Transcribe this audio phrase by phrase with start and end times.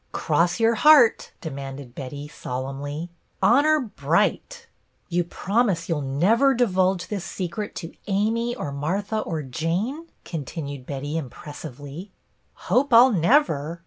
[0.13, 3.09] "Cross your heart," demanded Betty, sol emnly."
[3.43, 4.65] Honor bright!"'
[5.09, 10.43] You promise you 'll never divulge this secret to Amy or Martha or Jane?" con
[10.43, 12.11] tinued Betty, impressively.
[12.55, 13.79] Hope I 'll never